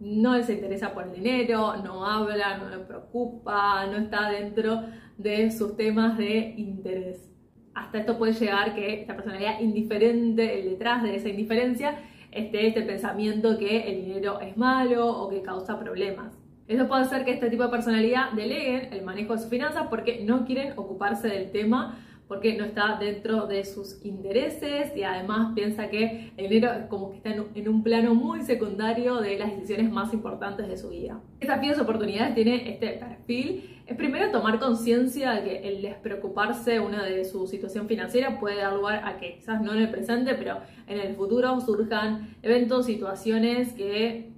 no 0.00 0.42
se 0.42 0.52
interesa 0.52 0.92
por 0.92 1.04
el 1.04 1.14
dinero, 1.14 1.76
no 1.82 2.04
habla, 2.04 2.58
no 2.58 2.68
le 2.68 2.78
preocupa, 2.78 3.86
no 3.86 3.96
está 3.96 4.30
dentro 4.30 4.82
de 5.16 5.50
sus 5.50 5.74
temas 5.74 6.18
de 6.18 6.54
interés. 6.58 7.30
Hasta 7.74 8.00
esto 8.00 8.18
puede 8.18 8.34
llegar 8.34 8.74
que 8.74 9.00
esta 9.00 9.16
personalidad 9.16 9.60
indiferente, 9.60 10.60
el 10.60 10.70
detrás 10.70 11.02
de 11.02 11.16
esa 11.16 11.30
indiferencia, 11.30 11.98
esté 12.30 12.66
este 12.66 12.82
pensamiento 12.82 13.56
que 13.58 13.90
el 13.90 14.04
dinero 14.04 14.40
es 14.40 14.58
malo 14.58 15.08
o 15.08 15.30
que 15.30 15.40
causa 15.40 15.78
problemas. 15.78 16.45
Eso 16.68 16.88
puede 16.88 17.02
hacer 17.02 17.24
que 17.24 17.32
este 17.32 17.48
tipo 17.48 17.62
de 17.62 17.68
personalidad 17.68 18.32
deleguen 18.32 18.92
el 18.92 19.04
manejo 19.04 19.34
de 19.34 19.38
sus 19.38 19.48
finanzas 19.48 19.86
porque 19.88 20.24
no 20.24 20.44
quieren 20.44 20.72
ocuparse 20.76 21.28
del 21.28 21.52
tema, 21.52 21.98
porque 22.26 22.56
no 22.56 22.64
está 22.64 22.96
dentro 22.98 23.46
de 23.46 23.64
sus 23.64 24.04
intereses 24.04 24.90
y 24.96 25.04
además 25.04 25.52
piensa 25.54 25.88
que 25.88 26.32
el 26.36 26.48
dinero 26.48 26.88
como 26.88 27.10
que 27.10 27.18
está 27.18 27.30
en 27.30 27.68
un 27.68 27.82
plano 27.84 28.16
muy 28.16 28.42
secundario 28.42 29.20
de 29.20 29.38
las 29.38 29.54
decisiones 29.54 29.92
más 29.92 30.12
importantes 30.12 30.66
de 30.66 30.76
su 30.76 30.88
vida. 30.88 31.20
¿Qué 31.38 31.46
desafíos 31.46 31.78
oportunidades 31.78 32.34
tiene 32.34 32.68
este 32.68 32.88
perfil? 32.94 33.80
Es 33.86 33.96
primero 33.96 34.32
tomar 34.32 34.58
conciencia 34.58 35.34
de 35.34 35.44
que 35.44 35.68
el 35.68 35.82
despreocuparse 35.82 36.80
una 36.80 37.04
de 37.04 37.24
su 37.24 37.46
situación 37.46 37.86
financiera 37.86 38.40
puede 38.40 38.56
dar 38.56 38.72
lugar 38.72 39.02
a 39.04 39.18
que 39.18 39.36
quizás 39.36 39.62
no 39.62 39.72
en 39.72 39.82
el 39.82 39.90
presente, 39.90 40.34
pero 40.34 40.58
en 40.88 40.98
el 40.98 41.14
futuro 41.14 41.60
surjan 41.60 42.34
eventos, 42.42 42.86
situaciones 42.86 43.72
que 43.74 44.32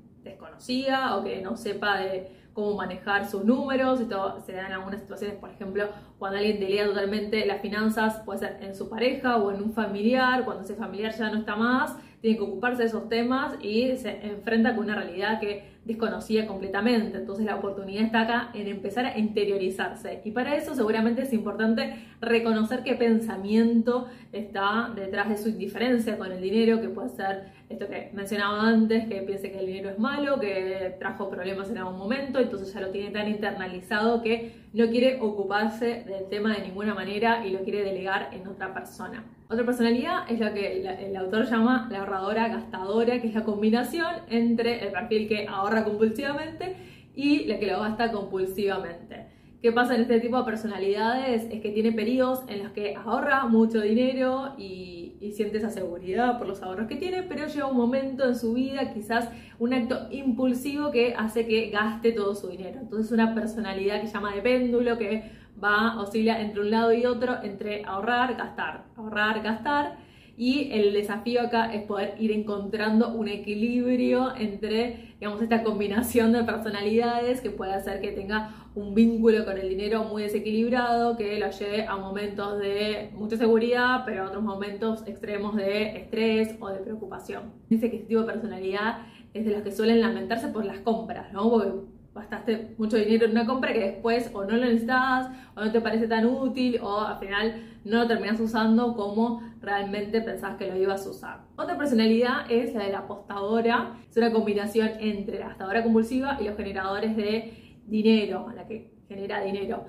o 1.16 1.24
que 1.24 1.40
no 1.42 1.56
sepa 1.56 1.98
de 1.98 2.38
cómo 2.52 2.74
manejar 2.76 3.28
sus 3.30 3.44
números, 3.44 4.00
esto 4.00 4.40
se 4.44 4.52
da 4.52 4.66
en 4.66 4.72
algunas 4.72 5.00
situaciones, 5.00 5.36
por 5.36 5.50
ejemplo, 5.50 5.84
cuando 6.18 6.38
alguien 6.38 6.58
delega 6.58 6.86
totalmente 6.86 7.46
las 7.46 7.62
finanzas, 7.62 8.20
puede 8.24 8.40
ser 8.40 8.58
en 8.60 8.74
su 8.74 8.88
pareja 8.88 9.36
o 9.36 9.52
en 9.52 9.62
un 9.62 9.72
familiar, 9.72 10.44
cuando 10.44 10.64
ese 10.64 10.74
familiar 10.74 11.14
ya 11.16 11.30
no 11.30 11.38
está 11.38 11.54
más, 11.54 11.96
tiene 12.20 12.36
que 12.36 12.42
ocuparse 12.42 12.82
de 12.82 12.88
esos 12.88 13.08
temas 13.08 13.54
y 13.62 13.96
se 13.96 14.26
enfrenta 14.26 14.74
con 14.74 14.86
una 14.86 14.96
realidad 14.96 15.38
que 15.38 15.78
desconocía 15.84 16.46
completamente. 16.46 17.16
Entonces 17.18 17.46
la 17.46 17.56
oportunidad 17.56 18.04
está 18.04 18.22
acá 18.22 18.50
en 18.54 18.66
empezar 18.66 19.06
a 19.06 19.16
interiorizarse. 19.18 20.20
Y 20.24 20.32
para 20.32 20.56
eso 20.56 20.74
seguramente 20.74 21.22
es 21.22 21.32
importante 21.32 22.08
reconocer 22.20 22.82
qué 22.82 22.94
pensamiento 22.94 24.08
está 24.32 24.90
detrás 24.94 25.28
de 25.28 25.38
su 25.38 25.48
indiferencia 25.48 26.18
con 26.18 26.32
el 26.32 26.42
dinero, 26.42 26.80
que 26.80 26.88
puede 26.88 27.10
ser 27.10 27.57
esto 27.68 27.86
que 27.86 28.10
mencionaba 28.14 28.66
antes, 28.66 29.06
que 29.08 29.22
piense 29.22 29.52
que 29.52 29.58
el 29.58 29.66
dinero 29.66 29.90
es 29.90 29.98
malo, 29.98 30.40
que 30.40 30.96
trajo 30.98 31.28
problemas 31.28 31.70
en 31.70 31.78
algún 31.78 31.98
momento, 31.98 32.38
entonces 32.38 32.72
ya 32.72 32.80
lo 32.80 32.90
tiene 32.90 33.10
tan 33.10 33.28
internalizado 33.28 34.22
que 34.22 34.52
no 34.72 34.88
quiere 34.88 35.20
ocuparse 35.20 36.04
del 36.04 36.28
tema 36.30 36.54
de 36.54 36.62
ninguna 36.62 36.94
manera 36.94 37.46
y 37.46 37.50
lo 37.50 37.60
quiere 37.60 37.82
delegar 37.82 38.30
en 38.32 38.46
otra 38.48 38.72
persona. 38.72 39.24
Otra 39.50 39.64
personalidad 39.64 40.30
es 40.30 40.40
lo 40.40 40.52
que 40.52 40.82
el 41.06 41.16
autor 41.16 41.46
llama 41.46 41.88
la 41.90 42.00
ahorradora 42.00 42.48
gastadora, 42.48 43.20
que 43.20 43.28
es 43.28 43.34
la 43.34 43.44
combinación 43.44 44.14
entre 44.28 44.84
el 44.84 44.92
perfil 44.92 45.28
que 45.28 45.46
ahorra 45.46 45.84
compulsivamente 45.84 46.76
y 47.14 47.44
la 47.44 47.58
que 47.58 47.66
lo 47.66 47.80
gasta 47.80 48.12
compulsivamente. 48.12 49.37
¿Qué 49.60 49.72
pasa 49.72 49.96
en 49.96 50.02
este 50.02 50.20
tipo 50.20 50.38
de 50.38 50.44
personalidades? 50.44 51.48
Es 51.50 51.60
que 51.60 51.70
tiene 51.70 51.90
periodos 51.90 52.44
en 52.46 52.62
los 52.62 52.70
que 52.70 52.94
ahorra 52.94 53.44
mucho 53.46 53.80
dinero 53.80 54.54
y, 54.56 55.04
siente 55.32 55.58
esa 55.58 55.70
seguridad 55.70 56.38
por 56.38 56.48
los 56.48 56.62
ahorros 56.62 56.88
que 56.88 56.96
tiene, 56.96 57.22
pero 57.22 57.46
llega 57.46 57.66
un 57.66 57.76
momento 57.76 58.24
en 58.24 58.34
su 58.34 58.54
vida, 58.54 58.92
quizás 58.94 59.28
un 59.58 59.74
acto 59.74 60.08
impulsivo 60.10 60.90
que 60.90 61.14
hace 61.14 61.46
que 61.46 61.70
gaste 61.70 62.12
todo 62.12 62.34
su 62.34 62.48
dinero. 62.48 62.80
Entonces 62.80 63.12
una 63.12 63.34
personalidad 63.34 64.00
que 64.00 64.06
llama 64.06 64.34
de 64.34 64.42
péndulo, 64.42 64.96
que 64.96 65.30
va, 65.62 66.00
oscila 66.00 66.40
entre 66.40 66.60
un 66.60 66.70
lado 66.70 66.92
y 66.92 67.04
otro, 67.04 67.36
entre 67.42 67.84
ahorrar, 67.84 68.36
gastar, 68.36 68.84
ahorrar, 68.96 69.42
gastar. 69.42 69.98
Y 70.40 70.70
el 70.70 70.92
desafío 70.92 71.40
acá 71.40 71.74
es 71.74 71.82
poder 71.82 72.14
ir 72.20 72.30
encontrando 72.30 73.12
un 73.12 73.26
equilibrio 73.26 74.36
entre, 74.36 75.14
digamos, 75.18 75.42
esta 75.42 75.64
combinación 75.64 76.32
de 76.32 76.44
personalidades 76.44 77.40
que 77.40 77.50
puede 77.50 77.74
hacer 77.74 78.00
que 78.00 78.12
tenga 78.12 78.54
un 78.76 78.94
vínculo 78.94 79.44
con 79.44 79.58
el 79.58 79.68
dinero 79.68 80.04
muy 80.04 80.22
desequilibrado 80.22 81.16
que 81.16 81.40
lo 81.40 81.50
lleve 81.50 81.86
a 81.86 81.96
momentos 81.96 82.60
de 82.60 83.10
mucha 83.14 83.36
seguridad, 83.36 84.04
pero 84.06 84.22
a 84.22 84.26
otros 84.28 84.44
momentos 84.44 85.02
extremos 85.08 85.56
de 85.56 85.96
estrés 85.96 86.54
o 86.60 86.68
de 86.68 86.78
preocupación. 86.78 87.54
Dice 87.68 87.90
que 87.90 87.96
este 87.96 88.08
tipo 88.08 88.20
de 88.20 88.32
personalidad 88.32 89.06
es 89.34 89.44
de 89.44 89.50
los 89.50 89.62
que 89.62 89.72
suelen 89.72 90.00
lamentarse 90.00 90.46
por 90.46 90.64
las 90.64 90.78
compras, 90.78 91.32
¿no? 91.32 91.88
Gastaste 92.18 92.74
mucho 92.78 92.96
dinero 92.96 93.26
en 93.26 93.32
una 93.32 93.46
compra 93.46 93.72
que 93.72 93.80
después 93.80 94.30
o 94.32 94.44
no 94.44 94.56
lo 94.56 94.64
necesitas 94.64 95.30
o 95.54 95.64
no 95.64 95.72
te 95.72 95.80
parece 95.80 96.06
tan 96.06 96.26
útil 96.26 96.78
o 96.82 97.00
al 97.00 97.18
final 97.18 97.62
no 97.84 97.98
lo 97.98 98.06
terminas 98.06 98.40
usando 98.40 98.94
como 98.94 99.42
realmente 99.60 100.20
pensabas 100.20 100.56
que 100.56 100.68
lo 100.68 100.76
ibas 100.76 101.06
a 101.06 101.10
usar. 101.10 101.40
Otra 101.56 101.76
personalidad 101.76 102.50
es 102.50 102.74
la 102.74 102.84
de 102.84 102.92
la 102.92 102.98
apostadora, 102.98 103.98
es 104.08 104.16
una 104.16 104.32
combinación 104.32 104.90
entre 105.00 105.38
la 105.38 105.48
gastadora 105.48 105.82
compulsiva 105.82 106.38
y 106.40 106.44
los 106.44 106.56
generadores 106.56 107.16
de 107.16 107.78
dinero, 107.86 108.52
la 108.54 108.66
que 108.66 108.92
genera 109.08 109.40
dinero. 109.40 109.86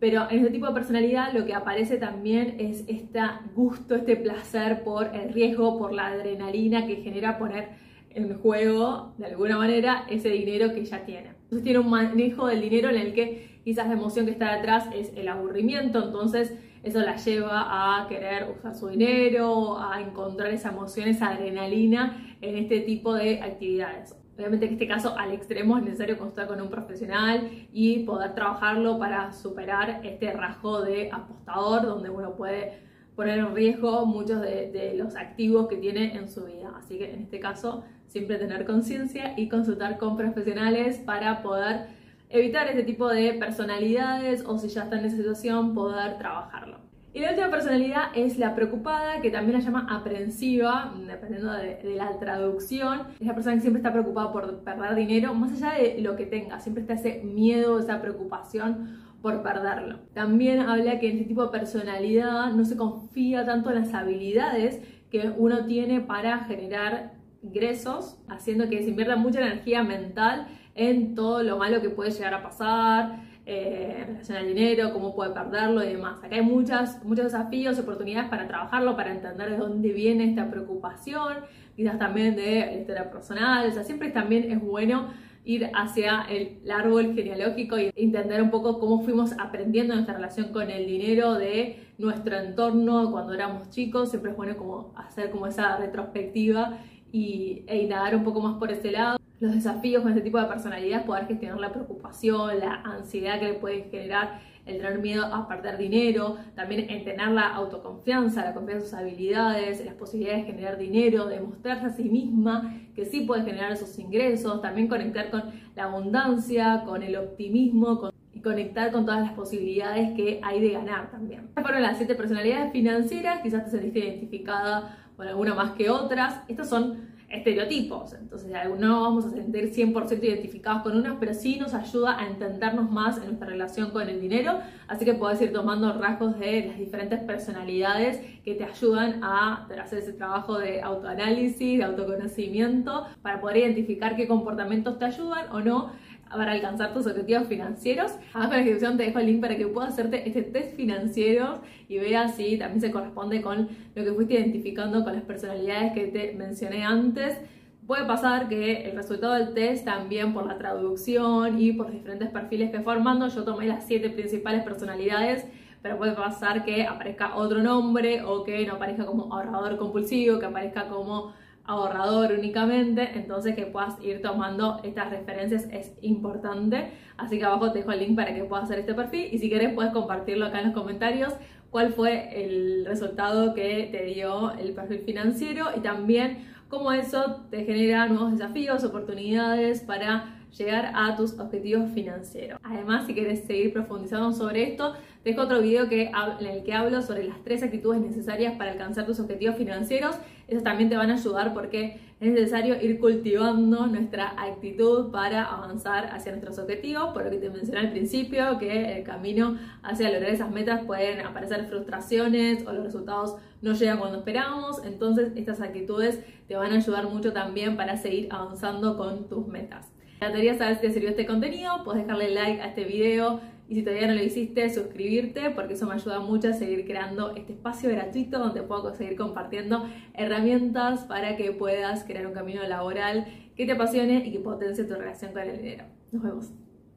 Pero 0.00 0.28
en 0.30 0.38
este 0.38 0.50
tipo 0.50 0.66
de 0.66 0.74
personalidad 0.74 1.32
lo 1.32 1.44
que 1.46 1.54
aparece 1.54 1.96
también 1.96 2.56
es 2.58 2.84
este 2.88 3.20
gusto, 3.54 3.94
este 3.94 4.16
placer 4.16 4.82
por 4.82 5.14
el 5.14 5.32
riesgo, 5.32 5.78
por 5.78 5.92
la 5.92 6.08
adrenalina 6.08 6.86
que 6.86 6.96
genera 6.96 7.38
poner 7.38 7.68
en 8.14 8.38
juego, 8.38 9.14
de 9.18 9.26
alguna 9.26 9.56
manera, 9.58 10.06
ese 10.08 10.28
dinero 10.30 10.72
que 10.74 10.84
ya 10.84 11.04
tiene. 11.04 11.28
Entonces 11.44 11.62
tiene 11.64 11.78
un 11.78 11.90
manejo 11.90 12.46
del 12.46 12.60
dinero 12.60 12.88
en 12.90 12.96
el 12.96 13.12
que 13.12 13.60
quizás 13.64 13.86
la 13.86 13.94
emoción 13.94 14.26
que 14.26 14.32
está 14.32 14.56
detrás 14.56 14.86
es 14.94 15.12
el 15.16 15.28
aburrimiento, 15.28 16.02
entonces 16.04 16.54
eso 16.82 17.00
la 17.00 17.16
lleva 17.16 18.00
a 18.00 18.08
querer 18.08 18.48
usar 18.56 18.74
su 18.74 18.88
dinero, 18.88 19.78
a 19.78 20.00
encontrar 20.00 20.50
esa 20.52 20.70
emoción, 20.70 21.08
esa 21.08 21.28
adrenalina 21.28 22.36
en 22.40 22.56
este 22.56 22.80
tipo 22.80 23.14
de 23.14 23.40
actividades. 23.40 24.16
Obviamente 24.36 24.66
en 24.66 24.72
este 24.72 24.88
caso 24.88 25.16
al 25.16 25.32
extremo 25.32 25.76
es 25.76 25.84
necesario 25.84 26.16
consultar 26.16 26.48
con 26.48 26.60
un 26.60 26.70
profesional 26.70 27.48
y 27.72 28.00
poder 28.00 28.34
trabajarlo 28.34 28.98
para 28.98 29.32
superar 29.32 30.00
este 30.02 30.32
rasgo 30.32 30.80
de 30.82 31.10
apostador 31.12 31.82
donde 31.82 32.08
uno 32.08 32.34
puede 32.34 32.80
poner 33.14 33.38
en 33.38 33.54
riesgo 33.54 34.06
muchos 34.06 34.40
de, 34.40 34.94
los 34.96 35.16
activos 35.16 35.68
que 35.68 35.76
tiene 35.76 36.16
en 36.16 36.28
su 36.28 36.44
vida. 36.44 36.72
Así 36.76 36.98
que 36.98 37.12
en 37.12 37.22
este 37.22 37.40
caso 37.40 37.84
siempre 38.12 38.36
tener 38.36 38.66
conciencia 38.66 39.32
y 39.38 39.48
consultar 39.48 39.96
con 39.96 40.18
profesionales 40.18 40.98
para 40.98 41.42
poder 41.42 41.86
evitar 42.28 42.68
este 42.68 42.82
tipo 42.82 43.08
de 43.08 43.32
personalidades 43.34 44.44
o 44.46 44.58
si 44.58 44.68
ya 44.68 44.84
está 44.84 44.98
en 44.98 45.06
esa 45.06 45.16
situación 45.16 45.74
poder 45.74 46.18
trabajarlo. 46.18 46.78
Y 47.14 47.20
la 47.20 47.30
última 47.30 47.50
personalidad 47.50 48.04
es 48.14 48.38
la 48.38 48.54
preocupada, 48.54 49.20
que 49.20 49.30
también 49.30 49.58
la 49.58 49.64
llama 49.64 49.86
aprensiva, 49.90 50.94
dependiendo 51.06 51.52
de, 51.52 51.94
la 51.94 52.18
traducción. 52.18 53.02
Es 53.20 53.26
la 53.26 53.34
persona 53.34 53.56
que 53.56 53.60
siempre 53.60 53.80
está 53.80 53.92
preocupada 53.92 54.32
por 54.32 54.60
perder 54.60 54.94
dinero, 54.94 55.34
más 55.34 55.52
allá 55.52 55.78
de 55.78 56.00
lo 56.00 56.16
que 56.16 56.24
tenga, 56.24 56.58
siempre 56.60 56.82
está 56.82 56.94
ese 56.94 57.22
miedo, 57.22 57.78
esa 57.78 58.00
preocupación 58.00 58.98
por 59.20 59.42
perderlo. 59.42 59.98
También 60.14 60.60
habla 60.60 60.98
que 60.98 61.10
en 61.10 61.16
este 61.18 61.28
tipo 61.28 61.44
de 61.44 61.58
personalidad 61.58 62.50
no 62.52 62.64
se 62.64 62.76
confía 62.76 63.44
tanto 63.44 63.70
en 63.70 63.80
las 63.80 63.92
habilidades 63.92 64.80
que 65.10 65.34
uno 65.36 65.66
tiene 65.66 66.00
para 66.00 66.44
generar 66.44 67.12
ingresos, 67.42 68.18
haciendo 68.28 68.68
que 68.68 68.82
se 68.82 68.90
invierta 68.90 69.16
mucha 69.16 69.40
energía 69.40 69.82
mental 69.82 70.48
en 70.74 71.14
todo 71.14 71.42
lo 71.42 71.58
malo 71.58 71.80
que 71.80 71.90
puede 71.90 72.10
llegar 72.10 72.34
a 72.34 72.42
pasar, 72.42 73.22
eh, 73.44 73.96
en 73.98 74.06
relación 74.06 74.38
al 74.38 74.46
dinero, 74.46 74.92
cómo 74.92 75.16
puede 75.16 75.32
perderlo 75.32 75.82
y 75.82 75.88
demás. 75.88 76.22
Acá 76.22 76.36
hay 76.36 76.42
muchas, 76.42 77.04
muchos 77.04 77.24
desafíos, 77.24 77.78
oportunidades 77.78 78.30
para 78.30 78.46
trabajarlo, 78.46 78.96
para 78.96 79.12
entender 79.12 79.50
de 79.50 79.56
dónde 79.56 79.92
viene 79.92 80.30
esta 80.30 80.48
preocupación, 80.48 81.38
quizás 81.74 81.98
también 81.98 82.36
de 82.36 82.60
la 82.60 82.72
historia 82.74 83.10
personal, 83.10 83.68
o 83.68 83.72
sea, 83.72 83.82
siempre 83.82 84.10
también 84.10 84.50
es 84.50 84.60
bueno 84.60 85.08
ir 85.44 85.68
hacia 85.74 86.22
el 86.30 86.60
árbol 86.70 87.14
genealógico 87.14 87.76
e 87.76 87.92
entender 87.96 88.40
un 88.40 88.50
poco 88.50 88.78
cómo 88.78 89.02
fuimos 89.02 89.32
aprendiendo 89.40 89.94
nuestra 89.94 90.14
relación 90.14 90.52
con 90.52 90.70
el 90.70 90.86
dinero 90.86 91.34
de 91.34 91.80
nuestro 91.98 92.36
entorno 92.38 93.10
cuando 93.10 93.34
éramos 93.34 93.70
chicos, 93.70 94.10
siempre 94.10 94.30
es 94.30 94.36
bueno 94.36 94.56
como 94.56 94.94
hacer 94.96 95.30
como 95.30 95.48
esa 95.48 95.78
retrospectiva 95.78 96.78
y, 97.12 97.62
e 97.66 97.82
indagar 97.82 98.16
un 98.16 98.24
poco 98.24 98.40
más 98.40 98.58
por 98.58 98.72
ese 98.72 98.90
lado. 98.90 99.18
Los 99.38 99.54
desafíos 99.54 100.02
con 100.02 100.12
este 100.12 100.22
tipo 100.22 100.38
de 100.38 100.46
personalidad 100.46 101.04
poder 101.04 101.26
gestionar 101.26 101.58
la 101.58 101.72
preocupación, 101.72 102.60
la 102.60 102.74
ansiedad 102.82 103.40
que 103.40 103.46
le 103.46 103.54
puede 103.54 103.84
generar 103.90 104.40
el 104.64 104.76
tener 104.76 105.00
miedo 105.00 105.24
a 105.24 105.48
perder 105.48 105.76
dinero, 105.76 106.36
también 106.54 106.88
en 106.88 107.04
tener 107.04 107.28
la 107.28 107.48
autoconfianza, 107.48 108.44
la 108.44 108.54
confianza 108.54 108.84
en 108.84 108.90
sus 108.90 108.94
habilidades, 108.94 109.84
las 109.84 109.94
posibilidades 109.94 110.46
de 110.46 110.52
generar 110.52 110.78
dinero, 110.78 111.26
de 111.26 111.40
mostrarse 111.40 111.86
a 111.86 111.90
sí 111.90 112.04
misma 112.04 112.72
que 112.94 113.04
sí 113.04 113.22
puede 113.22 113.42
generar 113.42 113.72
esos 113.72 113.98
ingresos, 113.98 114.62
también 114.62 114.86
conectar 114.86 115.30
con 115.30 115.42
la 115.74 115.84
abundancia, 115.84 116.84
con 116.84 117.02
el 117.02 117.16
optimismo 117.16 118.12
y 118.12 118.21
conectar 118.42 118.92
con 118.92 119.04
todas 119.04 119.20
las 119.20 119.32
posibilidades 119.32 120.14
que 120.16 120.40
hay 120.42 120.60
de 120.60 120.70
ganar 120.70 121.10
también. 121.10 121.46
Estas 121.48 121.64
fueron 121.64 121.82
las 121.82 121.96
siete 121.96 122.14
personalidades 122.14 122.72
financieras, 122.72 123.40
quizás 123.42 123.64
te 123.64 123.70
sentiste 123.70 124.00
identificada 124.00 124.98
con 125.16 125.28
alguna 125.28 125.54
más 125.54 125.72
que 125.72 125.90
otras. 125.90 126.40
Estas 126.48 126.68
son 126.68 127.12
estereotipos. 127.32 128.12
Entonces, 128.12 128.50
no 128.78 129.00
vamos 129.00 129.24
a 129.24 129.30
sentir 129.30 129.72
100% 129.72 130.22
identificados 130.22 130.82
con 130.82 130.96
unos, 130.96 131.16
pero 131.18 131.32
sí 131.32 131.58
nos 131.58 131.72
ayuda 131.72 132.18
a 132.20 132.26
entendernos 132.26 132.90
más 132.90 133.16
en 133.16 133.24
nuestra 133.24 133.46
relación 133.48 133.90
con 133.90 134.06
el 134.08 134.20
dinero. 134.20 134.58
Así 134.86 135.06
que 135.06 135.14
puedes 135.14 135.40
ir 135.40 135.50
tomando 135.50 135.92
rasgos 135.94 136.38
de 136.38 136.66
las 136.66 136.78
diferentes 136.78 137.20
personalidades 137.20 138.20
que 138.44 138.54
te 138.54 138.64
ayudan 138.64 139.24
a 139.24 139.66
hacer 139.82 140.00
ese 140.00 140.12
trabajo 140.12 140.58
de 140.58 140.82
autoanálisis, 140.82 141.78
de 141.78 141.84
autoconocimiento, 141.84 143.06
para 143.22 143.40
poder 143.40 143.58
identificar 143.58 144.14
qué 144.14 144.28
comportamientos 144.28 144.98
te 144.98 145.06
ayudan 145.06 145.50
o 145.52 145.60
no 145.60 145.92
para 146.36 146.52
alcanzar 146.52 146.92
tus 146.92 147.06
objetivos 147.06 147.46
financieros. 147.46 148.12
Abajo 148.32 148.44
en 148.44 148.50
la 148.50 148.56
descripción 148.56 148.96
te 148.96 149.04
dejo 149.04 149.18
el 149.18 149.26
link 149.26 149.40
para 149.40 149.56
que 149.56 149.66
puedas 149.66 149.92
hacerte 149.92 150.26
este 150.26 150.42
test 150.42 150.74
financiero 150.74 151.60
y 151.88 151.98
veas 151.98 152.36
si 152.36 152.56
también 152.58 152.80
se 152.80 152.90
corresponde 152.90 153.42
con 153.42 153.68
lo 153.94 154.04
que 154.04 154.12
fuiste 154.12 154.34
identificando 154.34 155.04
con 155.04 155.14
las 155.14 155.22
personalidades 155.22 155.92
que 155.92 156.06
te 156.06 156.32
mencioné 156.32 156.84
antes. 156.84 157.38
Puede 157.86 158.04
pasar 158.06 158.48
que 158.48 158.88
el 158.88 158.96
resultado 158.96 159.34
del 159.34 159.54
test 159.54 159.84
también 159.84 160.32
por 160.32 160.46
la 160.46 160.56
traducción 160.56 161.60
y 161.60 161.72
por 161.72 161.86
los 161.86 161.94
diferentes 161.94 162.30
perfiles 162.30 162.70
que 162.70 162.80
formando, 162.80 163.28
yo 163.28 163.44
tomé 163.44 163.66
las 163.66 163.86
siete 163.86 164.08
principales 164.08 164.62
personalidades, 164.62 165.46
pero 165.82 165.98
puede 165.98 166.12
pasar 166.12 166.64
que 166.64 166.86
aparezca 166.86 167.34
otro 167.34 167.60
nombre 167.60 168.22
o 168.22 168.44
que 168.44 168.64
no 168.66 168.74
aparezca 168.74 169.04
como 169.04 169.34
ahorrador 169.34 169.76
compulsivo, 169.78 170.38
que 170.38 170.46
aparezca 170.46 170.88
como 170.88 171.34
ahorrador 171.64 172.32
únicamente, 172.32 173.10
entonces 173.14 173.54
que 173.54 173.66
puedas 173.66 174.02
ir 174.02 174.20
tomando 174.20 174.80
estas 174.82 175.10
referencias 175.10 175.68
es 175.70 175.92
importante. 176.02 176.92
Así 177.16 177.38
que 177.38 177.44
abajo 177.44 177.72
te 177.72 177.80
dejo 177.80 177.92
el 177.92 178.00
link 178.00 178.16
para 178.16 178.34
que 178.34 178.44
puedas 178.44 178.64
hacer 178.64 178.80
este 178.80 178.94
perfil 178.94 179.28
y 179.32 179.38
si 179.38 179.48
quieres 179.48 179.72
puedes 179.74 179.92
compartirlo 179.92 180.46
acá 180.46 180.60
en 180.60 180.66
los 180.66 180.74
comentarios 180.74 181.34
cuál 181.70 181.92
fue 181.94 182.44
el 182.44 182.84
resultado 182.84 183.54
que 183.54 183.88
te 183.90 184.04
dio 184.04 184.52
el 184.52 184.74
perfil 184.74 185.00
financiero 185.00 185.68
y 185.74 185.80
también 185.80 186.46
cómo 186.68 186.92
eso 186.92 187.42
te 187.50 187.64
genera 187.64 188.06
nuevos 188.08 188.32
desafíos, 188.32 188.84
oportunidades 188.84 189.80
para 189.80 190.41
llegar 190.56 190.92
a 190.94 191.16
tus 191.16 191.38
objetivos 191.38 191.90
financieros. 191.92 192.58
Además, 192.62 193.06
si 193.06 193.14
quieres 193.14 193.44
seguir 193.44 193.72
profundizando 193.72 194.32
sobre 194.32 194.70
esto, 194.70 194.94
dejo 195.24 195.42
otro 195.42 195.60
video 195.60 195.88
que, 195.88 196.10
en 196.40 196.46
el 196.46 196.62
que 196.62 196.72
hablo 196.74 197.00
sobre 197.02 197.24
las 197.24 197.42
tres 197.42 197.62
actitudes 197.62 198.00
necesarias 198.00 198.54
para 198.56 198.72
alcanzar 198.72 199.06
tus 199.06 199.20
objetivos 199.20 199.56
financieros. 199.56 200.16
Esas 200.48 200.64
también 200.64 200.90
te 200.90 200.96
van 200.96 201.10
a 201.10 201.14
ayudar 201.14 201.54
porque 201.54 202.00
es 202.20 202.32
necesario 202.32 202.80
ir 202.80 203.00
cultivando 203.00 203.86
nuestra 203.86 204.34
actitud 204.36 205.10
para 205.10 205.44
avanzar 205.44 206.06
hacia 206.12 206.32
nuestros 206.32 206.58
objetivos, 206.58 207.12
por 207.12 207.24
lo 207.24 207.30
que 207.30 207.38
te 207.38 207.50
mencioné 207.50 207.80
al 207.80 207.90
principio, 207.90 208.58
que 208.58 208.98
el 208.98 209.04
camino 209.04 209.58
hacia 209.82 210.10
lograr 210.10 210.30
esas 210.30 210.50
metas 210.50 210.84
pueden 210.84 211.24
aparecer 211.26 211.66
frustraciones 211.66 212.66
o 212.66 212.72
los 212.72 212.84
resultados 212.84 213.36
no 213.62 213.72
llegan 213.72 213.98
cuando 213.98 214.18
esperábamos, 214.18 214.84
entonces 214.84 215.32
estas 215.36 215.60
actitudes 215.60 216.20
te 216.46 216.56
van 216.56 216.72
a 216.72 216.76
ayudar 216.76 217.08
mucho 217.08 217.32
también 217.32 217.76
para 217.76 217.96
seguir 217.96 218.28
avanzando 218.30 218.96
con 218.96 219.28
tus 219.28 219.46
metas. 219.46 219.88
Me 220.22 220.28
encantaría 220.28 220.56
saber 220.56 220.76
si 220.76 220.82
te 220.82 220.92
sirvió 220.92 221.08
este 221.08 221.26
contenido, 221.26 221.82
puedes 221.82 222.02
dejarle 222.04 222.30
like 222.30 222.62
a 222.62 222.68
este 222.68 222.84
video 222.84 223.40
y 223.68 223.74
si 223.74 223.82
todavía 223.82 224.06
no 224.06 224.14
lo 224.14 224.22
hiciste, 224.22 224.70
suscribirte 224.70 225.50
porque 225.50 225.74
eso 225.74 225.84
me 225.84 225.94
ayuda 225.94 226.20
mucho 226.20 226.50
a 226.50 226.52
seguir 226.52 226.86
creando 226.86 227.34
este 227.34 227.54
espacio 227.54 227.90
gratuito 227.90 228.38
donde 228.38 228.62
puedo 228.62 228.94
seguir 228.94 229.16
compartiendo 229.16 229.84
herramientas 230.14 231.00
para 231.06 231.36
que 231.36 231.50
puedas 231.50 232.04
crear 232.04 232.24
un 232.28 232.34
camino 232.34 232.62
laboral 232.62 233.26
que 233.56 233.66
te 233.66 233.72
apasione 233.72 234.24
y 234.24 234.30
que 234.30 234.38
potencie 234.38 234.84
tu 234.84 234.94
relación 234.94 235.32
con 235.32 235.42
el 235.42 235.56
dinero. 235.56 235.86
Nos 236.12 236.22
vemos. 236.22 236.61